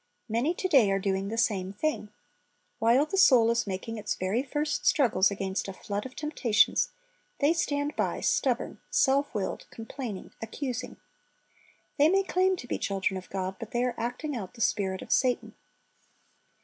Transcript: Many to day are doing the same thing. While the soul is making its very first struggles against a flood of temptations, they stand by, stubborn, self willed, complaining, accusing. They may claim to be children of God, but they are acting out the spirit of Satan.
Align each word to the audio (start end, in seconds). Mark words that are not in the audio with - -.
Many 0.27 0.55
to 0.55 0.67
day 0.67 0.89
are 0.89 0.97
doing 0.97 1.27
the 1.27 1.37
same 1.37 1.71
thing. 1.71 2.09
While 2.79 3.05
the 3.05 3.19
soul 3.19 3.51
is 3.51 3.67
making 3.67 3.99
its 3.99 4.15
very 4.15 4.41
first 4.41 4.83
struggles 4.87 5.29
against 5.29 5.67
a 5.67 5.73
flood 5.73 6.07
of 6.07 6.15
temptations, 6.15 6.89
they 7.37 7.53
stand 7.53 7.95
by, 7.95 8.19
stubborn, 8.21 8.79
self 8.89 9.31
willed, 9.35 9.67
complaining, 9.69 10.33
accusing. 10.41 10.97
They 11.99 12.09
may 12.09 12.23
claim 12.23 12.55
to 12.55 12.67
be 12.67 12.79
children 12.79 13.15
of 13.15 13.29
God, 13.29 13.57
but 13.59 13.69
they 13.73 13.83
are 13.83 13.93
acting 13.95 14.35
out 14.35 14.55
the 14.55 14.61
spirit 14.61 15.03
of 15.03 15.11
Satan. 15.11 15.53